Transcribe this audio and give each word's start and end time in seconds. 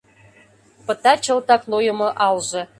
Пыта 0.85 1.13
чылтак 1.23 1.61
нойымо 1.71 2.09
алже. 2.27 2.61